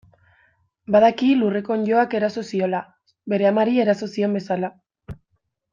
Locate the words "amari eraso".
3.53-4.09